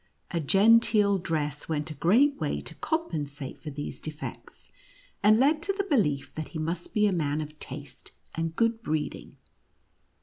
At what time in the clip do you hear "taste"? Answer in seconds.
7.59-8.11